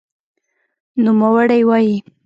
[1.03, 1.97] نوموړی وایي،